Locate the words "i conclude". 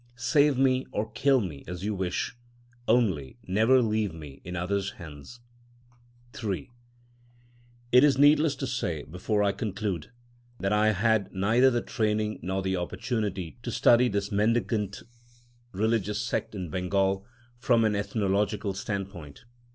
9.43-10.09